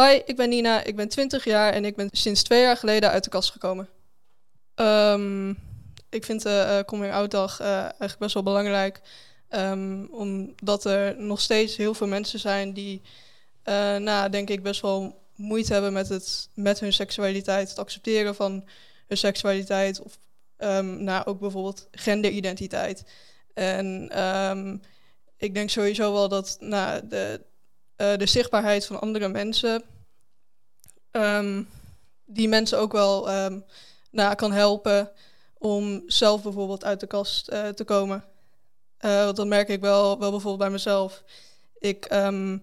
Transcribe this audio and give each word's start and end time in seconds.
Hoi, 0.00 0.22
ik 0.24 0.36
ben 0.36 0.48
Nina, 0.48 0.84
ik 0.84 0.96
ben 0.96 1.08
20 1.08 1.44
jaar 1.44 1.72
en 1.72 1.84
ik 1.84 1.96
ben 1.96 2.08
sinds 2.12 2.42
twee 2.42 2.60
jaar 2.60 2.76
geleden 2.76 3.10
uit 3.10 3.24
de 3.24 3.30
kast 3.30 3.50
gekomen. 3.50 3.88
Ehm, 4.74 5.50
ik 6.10 6.24
vind 6.24 6.42
de 6.42 6.58
eh, 6.58 6.84
coming 6.84 7.12
out 7.12 7.30
dag 7.30 7.60
eh, 7.60 7.68
eigenlijk 7.78 8.18
best 8.18 8.34
wel 8.34 8.42
belangrijk. 8.42 9.00
ehm, 9.48 10.04
omdat 10.10 10.84
er 10.84 11.16
nog 11.22 11.40
steeds 11.40 11.76
heel 11.76 11.94
veel 11.94 12.06
mensen 12.06 12.38
zijn 12.38 12.72
die, 12.72 13.02
eh, 13.62 13.96
nou, 13.96 14.30
denk 14.30 14.48
ik, 14.50 14.62
best 14.62 14.80
wel 14.80 15.22
moeite 15.34 15.72
hebben 15.72 15.92
met, 15.92 16.08
het, 16.08 16.48
met 16.54 16.80
hun 16.80 16.92
seksualiteit. 16.92 17.68
Het 17.68 17.78
accepteren 17.78 18.34
van 18.34 18.64
hun 19.06 19.18
seksualiteit. 19.18 20.02
Of 20.02 20.18
ehm, 20.56 21.04
nou, 21.04 21.26
ook 21.26 21.40
bijvoorbeeld 21.40 21.88
genderidentiteit. 21.90 23.04
En 23.54 24.10
ik 25.36 25.54
denk 25.54 25.70
sowieso 25.70 26.12
wel 26.12 26.28
dat 26.28 26.56
nou, 26.60 27.08
de, 27.08 27.40
eh, 27.96 28.16
de 28.16 28.26
zichtbaarheid 28.26 28.86
van 28.86 29.00
andere 29.00 29.28
mensen, 29.28 29.82
ehm, 31.10 31.62
die 32.24 32.48
mensen 32.48 32.78
ook 32.78 32.92
wel 32.92 33.30
ehm, 33.30 33.60
nou, 34.10 34.34
kan 34.34 34.52
helpen 34.52 35.10
om 35.58 36.02
zelf 36.06 36.42
bijvoorbeeld 36.42 36.84
uit 36.84 37.00
de 37.00 37.06
kast 37.06 37.48
eh, 37.48 37.68
te 37.68 37.84
komen. 37.84 38.24
Eh, 38.98 39.24
want 39.24 39.36
dat 39.36 39.46
merk 39.46 39.68
ik 39.68 39.80
wel, 39.80 40.18
wel 40.18 40.30
bijvoorbeeld 40.30 40.58
bij 40.58 40.70
mezelf. 40.70 41.22
Ik 41.78 42.04
ehm, 42.04 42.58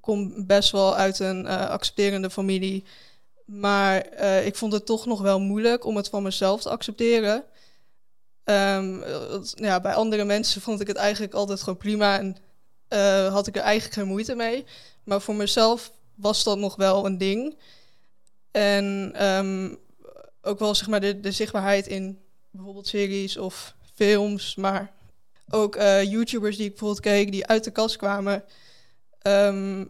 kom 0.00 0.46
best 0.46 0.70
wel 0.70 0.96
uit 0.96 1.18
een 1.18 1.46
accepterende 1.46 2.30
familie. 2.30 2.84
Maar 3.44 4.20
ik 4.44 4.56
vond 4.56 4.72
het 4.72 4.86
toch 4.86 5.06
nog 5.06 5.20
wel 5.20 5.40
moeilijk 5.40 5.84
om 5.84 5.96
het 5.96 6.08
van 6.08 6.22
mezelf 6.22 6.62
te 6.62 6.70
accepteren. 6.70 7.44
Ja, 9.54 9.80
bij 9.82 9.94
andere 9.94 10.24
mensen 10.24 10.60
vond 10.60 10.80
ik 10.80 10.86
het 10.86 10.96
eigenlijk 10.96 11.34
altijd 11.34 11.62
gewoon 11.62 11.78
prima 11.78 12.18
en 12.18 12.36
eh, 12.88 13.32
had 13.32 13.46
ik 13.46 13.56
er 13.56 13.62
eigenlijk 13.62 13.94
geen 13.94 14.06
moeite 14.06 14.34
mee. 14.34 14.64
Maar 15.04 15.20
voor 15.20 15.34
mezelf 15.34 15.92
was 16.14 16.44
dat 16.44 16.58
nog 16.58 16.76
wel 16.76 17.06
een 17.06 17.18
ding. 17.18 17.58
En 18.50 19.10
ehm, 19.14 19.74
ook 20.42 20.58
wel 20.58 20.74
zeg 20.74 20.88
maar 20.88 21.00
de, 21.00 21.20
de 21.20 21.32
zichtbaarheid 21.32 21.86
in 21.86 22.18
bijvoorbeeld 22.50 22.86
series 22.86 23.36
of 23.36 23.74
films, 23.94 24.54
maar 24.54 24.92
ook 25.50 25.76
eh, 25.76 26.02
YouTubers 26.02 26.56
die 26.56 26.64
ik 26.64 26.70
bijvoorbeeld 26.70 27.00
keek 27.00 27.32
die 27.32 27.46
uit 27.46 27.64
de 27.64 27.70
kast 27.70 27.96
kwamen, 27.96 28.44
ehm, 29.22 29.84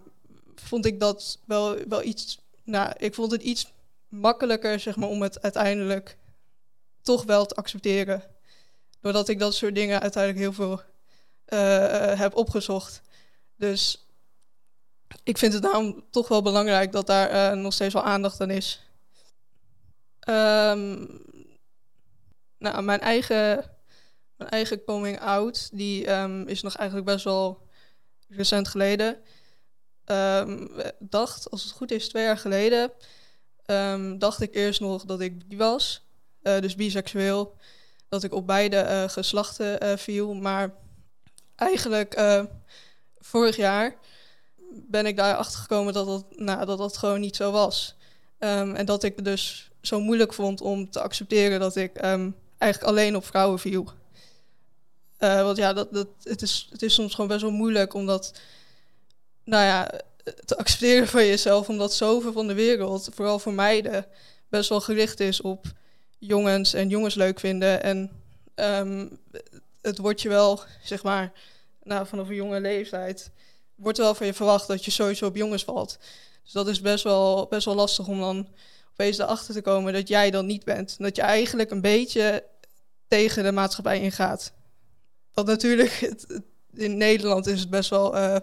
vond 0.54 0.86
ik 0.86 1.00
dat 1.00 1.38
wel, 1.46 1.76
wel 1.88 2.02
iets. 2.02 2.38
Nou, 2.64 2.92
ik 2.96 3.14
vond 3.14 3.32
het 3.32 3.42
iets 3.42 3.72
makkelijker 4.08 4.80
zeg 4.80 4.96
maar 4.96 5.08
om 5.08 5.22
het 5.22 5.42
uiteindelijk 5.42 6.16
toch 7.02 7.24
wel 7.24 7.46
te 7.46 7.54
accepteren. 7.54 8.22
Doordat 9.00 9.28
ik 9.28 9.38
dat 9.38 9.54
soort 9.54 9.74
dingen 9.74 10.00
uiteindelijk 10.00 10.42
heel 10.42 10.52
veel 10.52 10.80
eh, 11.48 12.18
heb 12.18 12.36
opgezocht. 12.36 13.02
Dus 13.56 14.06
ik 15.22 15.38
vind 15.38 15.52
het 15.52 15.62
daarom 15.62 16.04
toch 16.10 16.28
wel 16.28 16.42
belangrijk 16.42 16.92
dat 16.92 17.06
daar 17.06 17.28
eh, 17.30 17.58
nog 17.58 17.72
steeds 17.72 17.94
wel 17.94 18.02
aandacht 18.02 18.40
aan 18.40 18.50
is. 18.50 18.82
Ehm, 20.20 21.06
nou, 22.58 22.82
mijn 22.82 23.00
eigen, 23.00 23.70
mijn 24.36 24.50
eigen 24.50 24.84
coming 24.84 25.20
out, 25.20 25.70
die 25.72 26.06
ehm, 26.06 26.42
is 26.42 26.62
nog 26.62 26.76
eigenlijk 26.76 27.08
best 27.08 27.24
wel 27.24 27.66
recent 28.28 28.68
geleden. 28.68 29.16
Ehm, 30.04 30.66
dacht, 30.98 31.50
als 31.50 31.62
het 31.62 31.72
goed 31.72 31.90
is, 31.90 32.08
twee 32.08 32.24
jaar 32.24 32.38
geleden, 32.38 32.92
dacht 34.18 34.40
ik 34.40 34.54
eerst 34.54 34.80
nog 34.80 35.04
dat 35.04 35.20
ik 35.20 35.48
bi 35.48 35.56
was. 35.56 36.06
Eh, 36.42 36.60
dus 36.60 36.74
biseksueel. 36.74 37.56
Dat 38.08 38.22
ik 38.24 38.32
op 38.32 38.46
beide 38.46 38.76
eh, 38.76 39.08
geslachten 39.08 39.80
eh, 39.80 39.96
viel. 39.96 40.34
Maar 40.34 40.74
eigenlijk 41.58 42.14
eh, 42.14 42.44
vorig 43.18 43.56
jaar 43.56 43.96
ben 44.70 45.06
ik 45.06 45.16
daarachter 45.16 45.60
gekomen 45.60 45.92
dat 45.92 46.06
dat, 46.06 46.24
nou, 46.38 46.66
dat 46.66 46.78
dat 46.78 46.96
gewoon 46.96 47.20
niet 47.20 47.36
zo 47.36 47.50
was. 47.50 47.96
Ehm, 48.38 48.74
en 48.74 48.86
dat 48.86 49.02
ik 49.02 49.16
het 49.16 49.24
dus 49.24 49.70
zo 49.80 50.00
moeilijk 50.00 50.32
vond 50.32 50.60
om 50.60 50.90
te 50.90 51.00
accepteren 51.00 51.60
dat 51.60 51.76
ik 51.76 51.94
ehm, 51.94 52.30
eigenlijk 52.58 52.92
alleen 52.92 53.16
op 53.16 53.26
vrouwen 53.26 53.58
viel. 53.58 53.92
Eh, 55.16 55.42
want 55.42 55.56
ja, 55.56 55.72
dat, 55.72 55.92
dat, 55.92 56.08
het, 56.22 56.42
is, 56.42 56.68
het 56.70 56.82
is 56.82 56.94
soms 56.94 57.14
gewoon 57.14 57.30
best 57.30 57.42
wel 57.42 57.50
moeilijk 57.50 57.94
om 57.94 58.06
dat, 58.06 58.32
nou 59.44 59.64
ja, 59.64 59.90
te 60.44 60.56
accepteren 60.56 61.08
van 61.08 61.26
jezelf. 61.26 61.68
Omdat 61.68 61.92
zoveel 61.92 62.32
van 62.32 62.46
de 62.46 62.54
wereld, 62.54 63.08
vooral 63.14 63.38
voor 63.38 63.52
meiden, 63.52 64.06
best 64.48 64.68
wel 64.68 64.80
gericht 64.80 65.20
is 65.20 65.40
op 65.40 65.66
jongens 66.18 66.74
en 66.74 66.88
jongens 66.88 67.14
leuk 67.14 67.40
vinden. 67.40 67.82
En 67.82 68.10
ehm, 68.54 69.06
het 69.82 69.98
wordt 69.98 70.22
je 70.22 70.28
wel, 70.28 70.60
zeg 70.82 71.02
maar, 71.02 71.32
nou, 71.82 72.06
vanaf 72.06 72.28
een 72.28 72.34
jonge 72.34 72.60
leeftijd, 72.60 73.30
wordt 73.74 73.98
wel 73.98 74.14
van 74.14 74.26
je 74.26 74.34
verwacht 74.34 74.66
dat 74.66 74.84
je 74.84 74.90
sowieso 74.90 75.26
op 75.26 75.36
jongens 75.36 75.64
valt. 75.64 75.98
Dus 76.42 76.52
dat 76.52 76.68
is 76.68 76.80
best 76.80 77.04
wel, 77.04 77.46
best 77.46 77.64
wel 77.64 77.74
lastig 77.74 78.08
om 78.08 78.20
dan 78.20 78.48
opeens 78.90 79.18
erachter 79.18 79.54
te 79.54 79.60
komen 79.60 79.92
dat 79.92 80.08
jij 80.08 80.30
dan 80.30 80.46
niet 80.46 80.64
bent. 80.64 80.98
Dat 80.98 81.16
je 81.16 81.22
eigenlijk 81.22 81.70
een 81.70 81.80
beetje 81.80 82.44
tegen 83.08 83.42
de 83.42 83.52
maatschappij 83.52 84.00
ingaat. 84.00 84.52
Want 85.32 85.46
natuurlijk, 85.46 86.14
in 86.72 86.96
Nederland 86.96 87.46
is 87.46 87.60
het 87.60 87.70
best 87.70 87.90
wel 87.90 88.16
eh, 88.16 88.36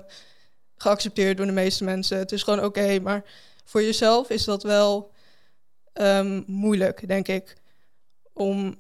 geaccepteerd 0.76 1.38
door 1.38 1.46
de 1.46 1.52
meeste 1.52 1.84
mensen. 1.84 2.18
Het 2.18 2.32
is 2.32 2.44
gewoon 2.44 2.64
oké, 2.64 3.00
maar 3.00 3.24
voor 3.64 3.82
jezelf 3.82 4.30
is 4.30 4.44
dat 4.44 4.64
wel 4.64 5.12
ehm, 5.94 6.42
moeilijk, 6.46 7.08
denk 7.08 7.28
ik. 7.28 7.58
Om 8.34 8.78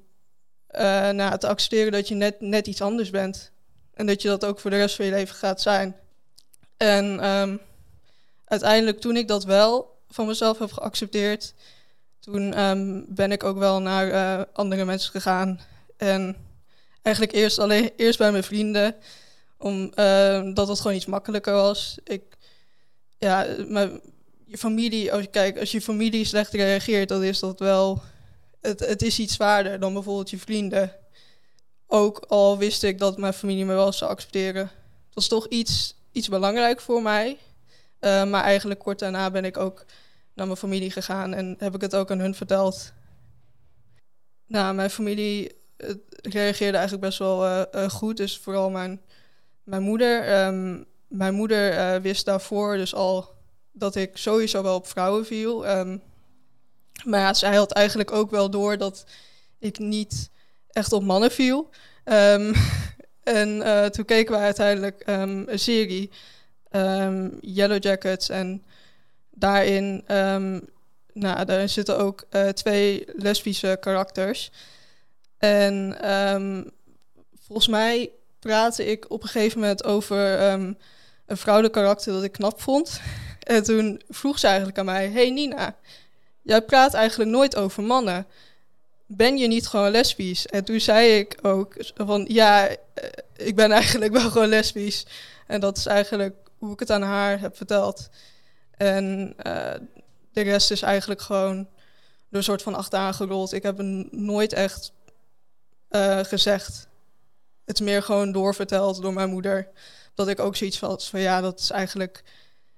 eh, 0.76 1.10
nou, 1.10 1.38
te 1.38 1.48
accepteren 1.48 1.92
dat 1.92 2.08
je 2.08 2.16
net, 2.16 2.42
net 2.42 2.68
iets 2.68 2.82
anders 2.82 3.10
bent. 3.10 3.52
En 3.94 4.06
dat 4.06 4.22
je 4.22 4.28
dat 4.28 4.46
ook 4.46 4.60
voor 4.60 4.70
de 4.70 4.78
rest 4.78 4.96
van 4.96 5.06
je 5.06 5.12
leven 5.12 5.36
gaat 5.36 5.62
zijn. 5.62 5.96
En 6.78 7.20
ehm, 7.20 7.58
uiteindelijk, 8.46 9.00
toen 9.00 9.18
ik 9.18 9.28
dat 9.28 9.44
wel 9.44 10.00
van 10.10 10.28
mezelf 10.28 10.60
heb 10.60 10.72
geaccepteerd, 10.72 11.54
toen 12.20 12.54
ehm, 12.54 13.02
ben 13.08 13.32
ik 13.32 13.44
ook 13.44 13.58
wel 13.58 13.82
naar 13.82 14.12
eh, 14.12 14.46
andere 14.54 14.86
mensen 14.86 15.12
gegaan. 15.12 15.60
En 15.98 16.36
eigenlijk 17.02 17.36
eerst, 17.36 17.60
alleen, 17.60 17.92
eerst 17.96 18.18
bij 18.18 18.32
mijn 18.32 18.44
vrienden, 18.44 18.96
omdat 19.58 20.68
het 20.68 20.80
gewoon 20.80 20.98
iets 20.98 21.06
makkelijker 21.06 21.54
was. 21.54 21.98
Ik, 22.04 22.24
ja, 23.18 23.48
mijn, 23.68 24.02
je 24.46 24.58
familie, 24.58 25.14
als 25.14 25.26
je 25.32 25.60
als 25.60 25.72
je 25.72 25.82
familie 25.82 26.26
slecht 26.26 26.54
reageert, 26.54 27.10
dan 27.10 27.24
is 27.24 27.40
dat 27.40 27.60
wel. 27.60 28.04
Het, 28.66 28.80
het 28.80 29.02
is 29.02 29.20
iets 29.20 29.34
zwaarder 29.34 29.80
dan 29.80 29.94
bijvoorbeeld 29.94 30.30
je 30.30 30.38
vrienden. 30.38 30.92
Ook 31.88 32.20
al 32.28 32.58
wist 32.58 32.84
ik 32.84 33.00
dat 33.00 33.18
mijn 33.18 33.34
familie 33.34 33.66
me 33.66 33.74
wel 33.74 33.92
zou 33.92 34.12
accepteren. 34.12 34.62
Het 34.62 35.14
was 35.14 35.28
toch 35.28 35.48
iets, 35.48 35.96
iets 36.12 36.28
belangrijk 36.28 36.82
voor 36.82 37.02
mij. 37.02 37.38
Eh, 38.00 38.26
maar 38.26 38.44
eigenlijk 38.44 38.80
kort 38.80 39.00
daarna 39.00 39.32
ben 39.32 39.46
ik 39.46 39.58
ook 39.58 39.86
naar 40.34 40.46
mijn 40.46 40.58
familie 40.58 40.92
gegaan 40.92 41.34
en 41.34 41.56
heb 41.60 41.76
ik 41.76 41.82
het 41.82 41.96
ook 41.96 42.12
aan 42.12 42.20
hun 42.20 42.36
verteld. 42.36 42.94
Nou, 44.48 44.76
mijn 44.76 44.90
familie 44.90 45.56
reageerde 46.22 46.78
eigenlijk 46.78 47.06
best 47.06 47.20
wel 47.20 47.46
eh, 47.46 47.84
eh, 47.84 47.90
goed. 47.90 48.18
Dus 48.18 48.38
vooral 48.38 48.70
mijn, 48.70 49.02
mijn 49.64 49.82
moeder. 49.82 50.24
Ehm, 50.24 50.84
mijn 51.08 51.34
moeder 51.34 52.02
wist 52.02 52.26
daarvoor 52.26 52.78
dus 52.78 52.94
al 52.94 53.34
dat 53.72 53.96
ik 53.96 54.18
sowieso 54.18 54.64
wel 54.64 54.76
op 54.76 54.88
vrouwen 54.88 55.26
viel. 55.26 55.68
Ehm, 55.68 55.98
maar 57.04 57.20
ja, 57.20 57.34
zij 57.34 57.56
had 57.56 57.72
eigenlijk 57.72 58.12
ook 58.12 58.32
wel 58.32 58.50
door 58.50 58.78
dat 58.78 59.06
ik 59.60 59.80
niet 59.80 60.30
echt 60.72 60.92
op 60.94 61.04
mannen 61.04 61.32
viel. 61.32 61.70
Ehm, 62.04 62.54
en 63.24 63.62
eh, 63.62 63.86
toen 63.86 64.06
keken 64.06 64.34
we 64.34 64.40
uiteindelijk 64.40 65.02
ehm, 65.02 65.44
een 65.48 65.60
serie, 65.60 66.12
ehm, 66.70 67.30
Yellow 67.42 67.84
Jackets. 67.84 68.30
En 68.30 68.64
daarin, 69.32 70.04
nou, 71.14 71.46
daarin 71.46 71.70
zitten 71.70 71.98
ook 71.98 72.26
eh, 72.30 72.48
twee 72.48 73.04
lesbische 73.16 73.78
karakters. 73.80 74.52
En 75.38 75.98
volgens 77.46 77.68
mij 77.68 78.12
praatte 78.40 78.86
ik 78.86 79.12
op 79.12 79.24
een 79.24 79.30
gegeven 79.30 79.60
moment 79.60 79.84
over 79.84 80.42
een 81.26 81.38
vrouwelijk 81.38 81.74
karakter 81.74 82.14
dat 82.14 82.24
ik 82.24 82.32
knap 82.32 82.62
vond. 82.62 83.00
En 83.46 83.64
toen 83.64 84.02
vroeg 84.10 84.40
ze 84.40 84.48
eigenlijk 84.48 84.78
aan 84.78 84.86
mij: 84.86 85.10
Hey 85.10 85.30
Nina, 85.30 85.76
jij 86.46 86.62
praat 86.62 86.94
eigenlijk 86.94 87.30
nooit 87.30 87.56
over 87.56 87.84
mannen. 87.84 88.28
Ben 89.06 89.38
je 89.38 89.48
niet 89.48 89.68
gewoon 89.68 89.92
lesbisch? 89.92 90.46
En 90.46 90.64
toen 90.64 90.80
zei 90.80 91.18
ik 91.18 91.38
ook 91.42 91.76
van 91.96 92.26
ja, 92.30 92.68
eh, 92.68 92.78
ik 93.36 93.56
ben 93.56 93.72
eigenlijk 93.72 94.12
wel 94.12 94.30
gewoon 94.32 94.48
lesbisch. 94.48 95.06
En 95.48 95.60
dat 95.60 95.78
is 95.78 95.86
eigenlijk 95.86 96.36
hoe 96.58 96.74
ik 96.74 96.80
het 96.80 96.92
aan 96.92 97.02
haar 97.02 97.40
heb 97.40 97.58
verteld. 97.58 98.10
En 98.78 99.34
eh, 99.38 99.74
de 100.34 100.42
rest 100.42 100.72
is 100.72 100.82
eigenlijk 100.82 101.22
gewoon 101.22 101.56
door 102.30 102.40
een 102.40 102.44
soort 102.44 102.62
van 102.62 102.76
achteraan 102.76 103.14
gerold. 103.14 103.54
Ik 103.54 103.64
heb 103.64 103.78
het 103.78 104.12
nooit 104.12 104.54
echt 104.54 104.92
eh, 105.88 106.20
gezegd. 106.20 106.88
Het 107.66 107.80
is 107.80 107.86
meer 107.86 108.04
gewoon 108.04 108.32
doorverteld 108.32 109.02
door 109.02 109.14
mijn 109.14 109.30
moeder. 109.30 109.68
Dat 110.14 110.28
ik 110.28 110.40
ook 110.40 110.56
zoiets 110.56 110.80
had 110.80 111.06
van 111.06 111.20
ja, 111.20 111.42
dat 111.42 111.60
is 111.60 111.70
eigenlijk 111.70 112.24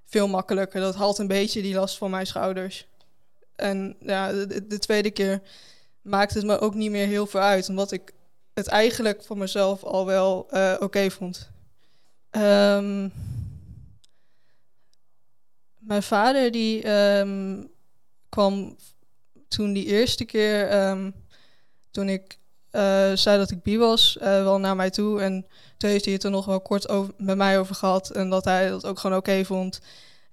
veel 0.05 0.27
makkelijker. 0.27 0.81
Dat 0.81 0.95
haalt 0.95 1.17
een 1.17 1.27
beetje 1.27 1.61
die 1.61 1.75
last 1.75 1.97
van 1.97 2.09
mijn 2.09 2.27
schouders. 2.27 2.87
En 3.57 3.95
ja, 4.00 4.31
de, 4.31 4.68
de 4.68 4.80
tweede 4.80 5.12
keer 5.12 5.42
maakt 6.01 6.33
het 6.33 6.45
me 6.45 6.59
ook 6.59 6.74
niet 6.74 6.92
meer 6.92 7.07
heel 7.07 7.25
veel 7.25 7.39
uit. 7.39 7.69
Omdat 7.69 7.92
ik 7.92 8.13
het 8.54 8.68
eigenlijk 8.68 9.24
van 9.24 9.38
mezelf 9.38 9.83
al 9.83 10.06
wel 10.06 10.48
eh, 10.50 10.75
oké 10.80 11.09
vond. 11.09 11.50
Ehm, 12.30 13.09
mijn 15.77 16.04
vader 16.04 16.51
die 16.51 16.83
ehm, 16.83 17.63
kwam 18.30 18.77
toen 19.48 19.74
die 19.74 19.86
eerste 19.86 20.25
keer, 20.25 20.68
ehm, 20.68 21.12
toen 21.92 22.09
ik 22.09 22.38
eh, 22.69 23.12
zei 23.13 23.38
dat 23.38 23.51
ik 23.51 23.62
bi 23.63 23.77
was, 23.77 24.18
eh, 24.18 24.44
wel 24.44 24.59
naar 24.59 24.75
mij 24.75 24.89
toe. 24.89 25.21
En 25.21 25.45
toen 25.77 25.89
heeft 25.89 26.06
hij 26.06 26.13
het 26.13 26.24
er 26.24 26.31
nog 26.31 26.45
wel 26.45 26.62
kort 26.62 26.89
over, 26.89 27.13
met 27.18 27.38
mij 27.38 27.59
over 27.59 27.75
gehad. 27.75 28.09
En 28.09 28.30
dat 28.30 28.45
hij 28.45 28.69
dat 28.69 28.86
ook 28.86 29.00
gewoon 29.00 29.18
oké 29.18 29.45
vond. 29.45 29.80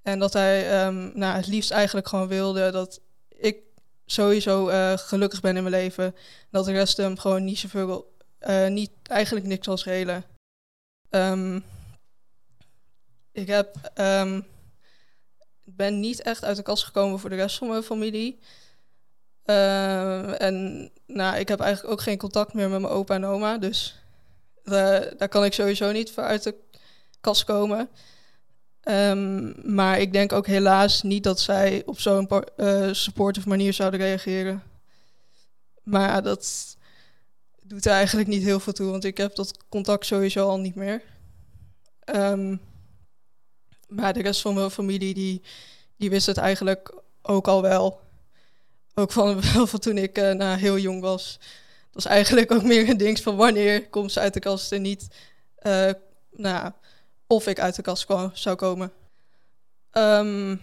En 0.03 0.19
dat 0.19 0.33
hij 0.33 0.91
nou, 1.15 1.37
het 1.37 1.47
liefst 1.47 1.71
eigenlijk 1.71 2.09
gewoon 2.09 2.29
wilde 2.29 2.71
dat 2.71 3.01
sowieso 4.07 4.69
uh, 4.69 4.93
gelukkig 4.97 5.41
ben 5.41 5.57
in 5.57 5.63
mijn 5.63 5.75
leven. 5.75 6.15
Dat 6.51 6.65
de 6.65 6.73
rest 6.73 6.97
hem 6.97 7.19
gewoon 7.19 7.45
niet 7.45 7.59
zoveel, 7.59 8.15
uh, 8.41 8.69
niet, 8.69 8.91
eigenlijk 9.03 9.47
niks 9.47 9.65
zal 9.65 9.77
schelen. 9.77 10.25
Um, 11.11 11.65
ik 13.33 13.47
heb, 13.47 13.93
um, 13.95 14.47
ben 15.65 16.01
niet 16.01 16.23
echt 16.23 16.45
uit 16.45 16.57
de 16.57 16.63
kast 16.63 16.85
gekomen 16.85 17.19
voor 17.19 17.31
de 17.31 17.37
rest 17.37 17.59
van 17.59 17.69
mijn 17.69 17.83
familie. 17.83 18.39
Uh, 19.45 20.41
en 20.41 20.91
nou, 21.07 21.37
ik 21.37 21.49
heb 21.49 21.61
eigenlijk 21.61 21.93
ook 21.93 22.03
geen 22.03 22.19
contact 22.19 22.55
meer 22.55 22.69
met 22.69 22.81
mijn 22.81 22.93
opa 22.93 23.15
en 23.15 23.25
oma. 23.25 23.59
Dus 23.59 24.03
daar 24.63 25.29
kan 25.29 25.45
ik 25.45 25.53
sowieso 25.53 25.93
niet 25.93 26.11
voor 26.11 26.23
uit 26.23 26.43
de 26.43 26.55
kast 27.21 27.45
komen. 27.45 27.89
Um, 28.89 29.55
maar 29.75 30.01
ik 30.01 30.13
denk 30.13 30.33
ook 30.33 30.47
helaas 30.47 31.03
niet 31.03 31.23
dat 31.23 31.41
zij 31.41 31.83
op 31.87 32.01
zo'n 32.01 32.29
uh, 32.57 32.93
supportive 32.93 33.49
manier 33.49 33.73
zouden 33.73 34.01
reageren. 34.01 34.63
Maar 35.83 36.23
dat 36.23 36.77
doet 37.63 37.87
er 37.87 37.93
eigenlijk 37.93 38.29
niet 38.29 38.43
heel 38.43 38.61
veel 38.61 38.73
toe, 38.73 38.91
want 38.91 39.05
ik 39.05 39.17
heb 39.17 39.35
dat 39.35 39.59
contact 39.69 40.07
sowieso 40.07 40.49
al 40.49 40.59
niet 40.59 40.75
meer. 40.75 41.03
Um, 42.05 42.61
maar 43.89 44.13
de 44.13 44.23
rest 44.23 44.41
van 44.41 44.55
mijn 44.55 44.71
familie, 44.71 45.15
die, 45.15 45.43
die 45.97 46.11
wist 46.11 46.27
het 46.27 46.37
eigenlijk 46.37 46.95
ook 47.23 47.49
al 47.49 47.63
wel. 47.63 48.01
Ook 48.95 49.13
van, 49.13 49.43
van 49.69 49.79
toen 49.79 49.99
ik 49.99 50.19
uh, 50.19 50.31
nou, 50.33 50.59
heel 50.59 50.79
jong 50.79 51.01
was. 51.01 51.39
Dat 51.93 52.05
was 52.05 52.13
eigenlijk 52.13 52.53
ook 52.53 52.63
meer 52.63 52.89
een 52.89 52.97
ding 52.97 53.21
van 53.21 53.37
wanneer 53.37 53.89
komt 53.89 54.13
ze 54.13 54.21
uit 54.21 54.35
de 54.35 54.41
kast 54.41 54.73
en 54.73 54.83
niet 54.83 55.07
uh, 55.63 55.91
nou, 56.31 56.73
of 57.27 57.47
ik 57.47 57.61
uit 57.61 57.75
de 57.75 57.83
kast 57.83 58.07
zou 58.33 58.57
komen. 58.57 58.93
Um, 59.93 60.61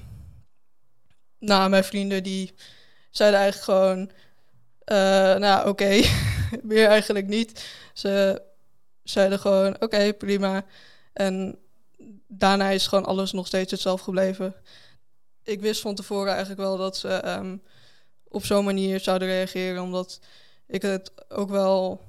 nou, 1.40 1.70
mijn 1.70 1.84
vrienden 1.84 2.24
die 2.24 2.54
zeiden 3.10 3.40
eigenlijk 3.40 3.72
gewoon, 3.72 4.12
uh, 4.86 5.36
nou 5.36 5.70
oké, 5.70 6.02
meer 6.64 6.88
eigenlijk 6.88 7.28
niet. 7.28 7.66
Ze 7.94 8.42
zeiden 9.04 9.40
gewoon, 9.40 9.82
oké, 9.82 10.14
prima. 10.14 10.66
En 11.14 11.60
daarna 12.28 12.70
is 12.70 12.88
gewoon 12.88 13.06
alles 13.06 13.32
nog 13.32 13.48
steeds 13.48 13.72
hetzelfde 13.72 14.04
gebleven. 14.04 14.56
Ik 15.44 15.62
wist 15.62 15.82
van 15.82 15.96
tevoren 15.96 16.32
eigenlijk 16.32 16.62
wel 16.62 16.78
dat 16.78 16.98
ze 16.98 17.28
um, 17.28 17.62
op 18.28 18.46
zo'n 18.46 18.66
manier 18.66 19.00
zouden 19.00 19.28
reageren, 19.28 19.84
omdat 19.84 20.20
ik 20.68 20.82
het 20.82 21.12
ook 21.30 21.50
wel 21.50 22.02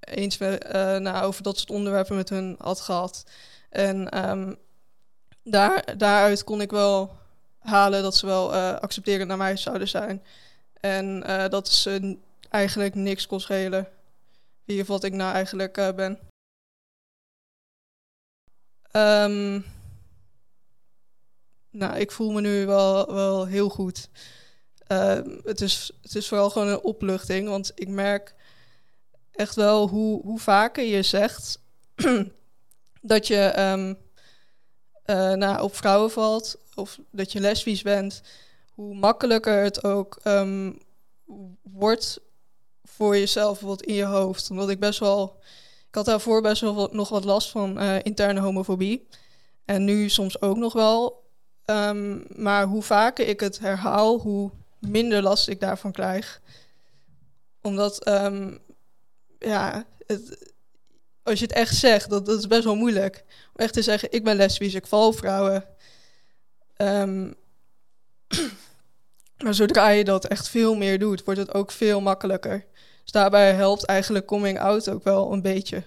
eens 0.00 0.38
uh, 0.38 0.56
nou, 0.96 1.24
over 1.24 1.42
dat 1.42 1.58
soort 1.58 1.70
onderwerpen 1.70 2.16
met 2.16 2.28
hun 2.28 2.54
had 2.58 2.80
gehad. 2.80 3.24
En 3.72 4.28
um, 4.30 4.56
daar, 5.42 5.98
daaruit 5.98 6.44
kon 6.44 6.60
ik 6.60 6.70
wel 6.70 7.16
halen 7.58 8.02
dat 8.02 8.16
ze 8.16 8.26
wel 8.26 8.54
uh, 8.54 8.74
accepterend 8.74 9.28
naar 9.28 9.36
mij 9.36 9.56
zouden 9.56 9.88
zijn. 9.88 10.22
En 10.80 11.24
uh, 11.26 11.48
dat 11.48 11.68
ze 11.68 12.18
eigenlijk 12.48 12.94
niks 12.94 13.26
kon 13.26 13.40
schelen 13.40 13.88
wie 14.64 14.80
of 14.80 14.86
wat 14.86 15.04
ik 15.04 15.12
nou 15.12 15.32
eigenlijk 15.34 15.78
uh, 15.78 15.92
ben. 15.92 16.18
Um, 18.96 19.64
nou, 21.70 21.96
ik 21.96 22.10
voel 22.10 22.32
me 22.32 22.40
nu 22.40 22.66
wel, 22.66 23.12
wel 23.14 23.46
heel 23.46 23.68
goed. 23.68 24.08
Uh, 24.88 25.20
het, 25.44 25.60
is, 25.60 25.90
het 26.02 26.14
is 26.14 26.28
vooral 26.28 26.50
gewoon 26.50 26.68
een 26.68 26.82
opluchting, 26.82 27.48
want 27.48 27.72
ik 27.74 27.88
merk 27.88 28.34
echt 29.32 29.54
wel 29.54 29.88
hoe, 29.88 30.22
hoe 30.22 30.38
vaker 30.38 30.84
je 30.84 31.02
zegt 31.02 31.58
dat 33.02 33.26
je 33.26 33.58
um, 33.58 33.98
nou, 35.38 35.62
op 35.62 35.76
vrouwen 35.76 36.10
valt 36.10 36.56
of 36.74 36.98
dat 37.10 37.32
je 37.32 37.40
lesbisch 37.40 37.82
bent, 37.82 38.22
hoe 38.74 38.94
makkelijker 38.94 39.62
het 39.62 39.84
ook 39.84 40.20
um, 40.24 40.78
wordt 41.62 42.20
voor 42.84 43.16
jezelf, 43.16 43.50
bijvoorbeeld 43.50 43.88
in 43.88 43.94
je 43.94 44.04
hoofd. 44.04 44.50
Omdat 44.50 44.70
ik 44.70 44.80
best 44.80 44.98
wel, 44.98 45.36
ik 45.88 45.94
had 45.94 46.04
daarvoor 46.04 46.42
best 46.42 46.60
wel 46.60 46.88
nog 46.92 47.08
wat 47.08 47.24
last 47.24 47.50
van 47.50 47.82
uh, 47.82 47.96
interne 48.02 48.40
homofobie. 48.40 49.08
En 49.64 49.84
nu 49.84 50.08
soms 50.08 50.40
ook 50.40 50.56
nog 50.56 50.72
wel. 50.72 51.20
Um, 51.66 52.24
maar 52.28 52.66
hoe 52.66 52.82
vaker 52.82 53.28
ik 53.28 53.40
het 53.40 53.58
herhaal, 53.58 54.18
hoe 54.18 54.50
minder 54.78 55.22
last 55.22 55.48
ik 55.48 55.60
daarvan 55.60 55.92
krijg. 55.92 56.40
Omdat, 57.60 58.10
ja, 59.38 59.86
het, 60.06 60.51
als 61.22 61.38
je 61.38 61.44
het 61.44 61.54
echt 61.54 61.76
zegt, 61.76 62.10
dat, 62.10 62.26
dat 62.26 62.38
is 62.38 62.46
best 62.46 62.64
wel 62.64 62.76
moeilijk. 62.76 63.24
Om 63.26 63.64
echt 63.64 63.72
te 63.72 63.82
zeggen, 63.82 64.12
ik 64.12 64.24
ben 64.24 64.36
lesbisch, 64.36 64.74
ik 64.74 64.86
val 64.86 65.12
vrouwen. 65.12 65.64
Um, 66.76 67.34
maar 69.44 69.54
zodra 69.54 69.88
je 69.88 70.04
dat 70.04 70.26
echt 70.26 70.48
veel 70.48 70.74
meer 70.74 70.98
doet, 70.98 71.24
wordt 71.24 71.40
het 71.40 71.54
ook 71.54 71.70
veel 71.70 72.00
makkelijker. 72.00 72.66
Dus 73.02 73.12
daarbij 73.12 73.52
helpt 73.52 73.84
eigenlijk 73.84 74.26
coming 74.26 74.60
out 74.60 74.90
ook 74.90 75.04
wel 75.04 75.32
een 75.32 75.42
beetje. 75.42 75.82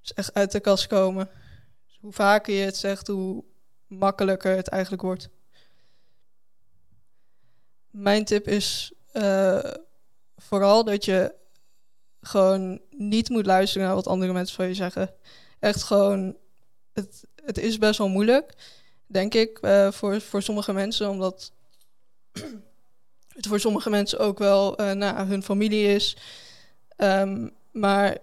Dus 0.00 0.14
echt 0.14 0.34
uit 0.34 0.52
de 0.52 0.60
kast 0.60 0.86
komen. 0.86 1.30
Dus 1.86 1.98
hoe 2.00 2.12
vaker 2.12 2.54
je 2.54 2.64
het 2.64 2.76
zegt, 2.76 3.06
hoe 3.06 3.44
makkelijker 3.86 4.56
het 4.56 4.68
eigenlijk 4.68 5.02
wordt. 5.02 5.28
Mijn 7.90 8.24
tip 8.24 8.46
is 8.48 8.92
uh, 9.12 9.72
vooral 10.36 10.84
dat 10.84 11.04
je 11.04 11.34
gewoon 12.20 12.80
niet 12.90 13.28
moet 13.28 13.46
luisteren 13.46 13.86
naar 13.86 13.96
wat 13.96 14.06
andere 14.06 14.32
mensen 14.32 14.56
van 14.56 14.68
je 14.68 14.74
zeggen. 14.74 15.14
Echt 15.58 15.82
gewoon, 15.82 16.36
het, 16.92 17.24
het 17.44 17.58
is 17.58 17.78
best 17.78 17.98
wel 17.98 18.08
moeilijk, 18.08 18.54
denk 19.06 19.34
ik, 19.34 19.58
uh, 19.62 19.92
voor, 19.92 20.20
voor 20.20 20.42
sommige 20.42 20.72
mensen, 20.72 21.10
omdat 21.10 21.52
het 23.28 23.46
voor 23.46 23.60
sommige 23.60 23.90
mensen 23.90 24.18
ook 24.18 24.38
wel 24.38 24.80
uh, 24.80 24.92
nou, 24.92 25.26
hun 25.26 25.42
familie 25.42 25.94
is. 25.94 26.16
Um, 26.96 27.56
maar 27.72 28.16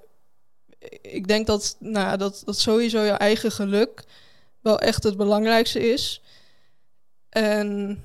ik 1.01 1.27
denk 1.27 1.47
dat, 1.47 1.75
nou, 1.79 2.17
dat, 2.17 2.41
dat 2.45 2.59
sowieso 2.59 3.01
je 3.01 3.11
eigen 3.11 3.51
geluk 3.51 4.03
wel 4.61 4.79
echt 4.79 5.03
het 5.03 5.17
belangrijkste 5.17 5.79
is. 5.79 6.21
En 7.29 8.01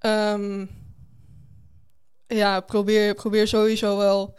um, 0.00 0.70
ja, 2.26 2.60
probeer, 2.60 3.14
probeer 3.14 3.48
sowieso 3.48 3.96
wel 3.96 4.34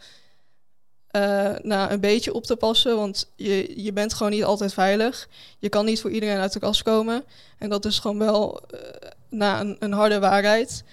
uh, 1.16 1.54
nou, 1.62 1.90
een 1.90 2.00
beetje 2.00 2.32
op 2.32 2.44
te 2.44 2.56
passen. 2.56 2.96
Want 2.96 3.30
je, 3.36 3.82
je 3.82 3.92
bent 3.92 4.14
gewoon 4.14 4.32
niet 4.32 4.44
altijd 4.44 4.72
veilig. 4.72 5.28
Je 5.58 5.68
kan 5.68 5.84
niet 5.84 6.00
voor 6.00 6.10
iedereen 6.10 6.38
uit 6.38 6.52
de 6.52 6.58
kast 6.58 6.82
komen. 6.82 7.24
En 7.58 7.70
dat 7.70 7.84
is 7.84 7.98
gewoon 7.98 8.18
wel 8.18 8.62
uh, 8.74 8.80
nou, 9.28 9.60
een, 9.60 9.76
een, 9.78 9.92
harde 9.92 10.18
waarheid. 10.18 10.84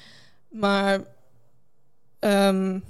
Maar 0.49 1.01
um, 2.19 2.83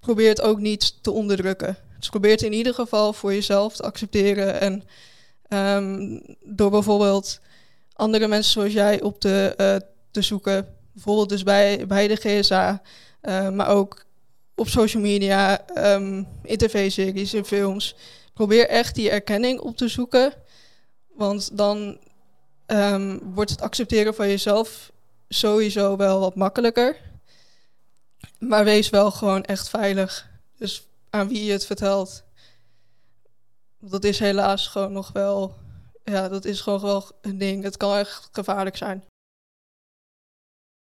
probeer 0.00 0.28
het 0.28 0.40
ook 0.40 0.58
niet 0.58 1.02
te 1.02 1.10
onderdrukken. 1.10 1.76
Dus 1.98 2.08
probeer 2.08 2.30
het 2.30 2.42
in 2.42 2.52
ieder 2.52 2.74
geval 2.74 3.12
voor 3.12 3.34
jezelf 3.34 3.76
te 3.76 3.82
accepteren. 3.82 4.60
En 4.60 4.82
um, 5.48 6.22
door 6.44 6.70
bijvoorbeeld 6.70 7.40
andere 7.92 8.28
mensen 8.28 8.52
zoals 8.52 8.72
jij 8.72 9.02
op 9.02 9.20
te, 9.20 9.54
uh, 9.56 9.76
te 10.10 10.22
zoeken. 10.22 10.76
Bijvoorbeeld 10.92 11.28
dus 11.28 11.42
bij, 11.42 11.86
bij 11.86 12.08
de 12.08 12.16
GSA. 12.16 12.82
maar 13.50 13.68
ook 13.68 14.04
op 14.54 14.68
social 14.68 15.02
media, 15.02 15.64
um, 15.94 16.26
in 16.42 16.56
tv-series, 16.56 17.34
in 17.34 17.44
films. 17.44 17.96
Probeer 18.34 18.68
echt 18.68 18.94
die 18.94 19.10
erkenning 19.10 19.60
op 19.60 19.76
te 19.76 19.88
zoeken. 19.88 20.32
Want 21.14 21.56
dan 21.56 21.98
um, 22.66 23.20
wordt 23.34 23.50
het 23.50 23.60
accepteren 23.60 24.14
van 24.14 24.28
jezelf 24.28 24.92
sowieso 25.28 25.96
wel 25.96 26.20
wat 26.20 26.34
makkelijker. 26.34 26.96
Maar 28.38 28.64
wees 28.64 28.90
wel 28.90 29.10
gewoon 29.10 29.44
echt 29.44 29.68
veilig. 29.68 30.30
Dus 30.56 30.86
aan 31.10 31.28
wie 31.28 31.44
je 31.44 31.52
het 31.52 31.66
vertelt. 31.66 32.24
Dat 33.80 34.04
is 34.04 34.18
helaas 34.18 34.66
gewoon 34.66 34.92
nog 34.92 35.12
wel. 35.12 35.56
Ja, 36.04 36.28
dat 36.28 36.44
is 36.44 36.60
gewoon 36.60 36.80
wel 36.80 37.10
een 37.20 37.38
ding. 37.38 37.62
Het 37.62 37.76
kan 37.76 37.96
echt 37.96 38.28
gevaarlijk 38.32 38.76
zijn. 38.76 39.04